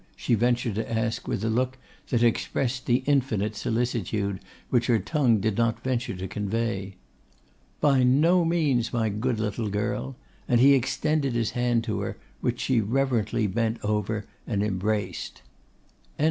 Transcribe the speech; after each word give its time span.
she 0.15 0.33
ventured 0.33 0.73
to 0.73 0.91
ask 0.91 1.27
with 1.27 1.43
a 1.43 1.47
look 1.51 1.77
that 2.09 2.23
expressed 2.23 2.87
the 2.87 3.03
infinite 3.05 3.55
solicitude 3.55 4.39
which 4.71 4.87
her 4.87 4.97
tongue 4.97 5.39
did 5.39 5.55
not 5.59 5.83
venture 5.83 6.15
to 6.15 6.27
convey. 6.27 6.95
'By 7.81 8.01
no 8.01 8.43
means, 8.43 8.91
my 8.91 9.09
good 9.09 9.39
little 9.39 9.69
girl;' 9.69 10.15
and 10.47 10.59
he 10.59 10.73
extended 10.73 11.33
his 11.33 11.51
hand 11.51 11.83
to 11.83 11.99
her, 11.99 12.17
which 12.39 12.61
she 12.61 12.81
reverently 12.81 13.45
bent 13.45 13.77
over 13.85 14.25
and 14.47 14.63
embraced. 14.63 15.43